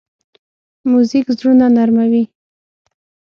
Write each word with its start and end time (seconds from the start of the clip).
موزیک 0.91 1.25
زړونه 1.37 1.65
نرمه 1.75 2.05
وي. 2.11 2.23